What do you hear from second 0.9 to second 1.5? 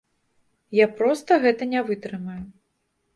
проста